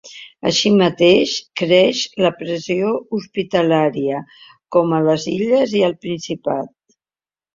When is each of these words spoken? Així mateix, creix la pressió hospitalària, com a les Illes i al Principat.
Així 0.49 0.69
mateix, 0.77 1.33
creix 1.61 1.99
la 2.25 2.31
pressió 2.39 2.95
hospitalària, 3.17 4.21
com 4.77 4.97
a 4.97 5.01
les 5.09 5.27
Illes 5.35 5.77
i 5.81 5.83
al 5.89 5.93
Principat. 6.07 6.73